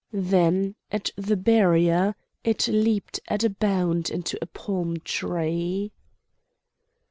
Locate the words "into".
4.09-4.35